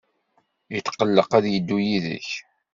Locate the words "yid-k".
1.85-2.29